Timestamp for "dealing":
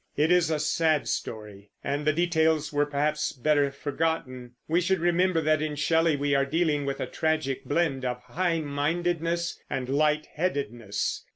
6.43-6.87